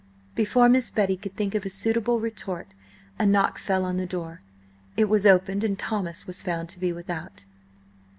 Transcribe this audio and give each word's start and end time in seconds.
Before 0.33 0.67
Miss 0.67 0.89
Betty 0.89 1.15
could 1.15 1.35
think 1.35 1.53
of 1.53 1.63
a 1.63 1.69
suitable 1.69 2.19
retort, 2.19 2.69
a 3.19 3.25
knock 3.27 3.59
fell 3.59 3.85
on 3.85 3.97
the 3.97 4.07
door. 4.07 4.41
It 4.97 5.05
was 5.05 5.27
opened, 5.27 5.63
and 5.63 5.77
Thomas 5.77 6.25
was 6.25 6.41
found 6.41 6.69
to 6.69 6.79
be 6.79 6.91
without. 6.91 7.45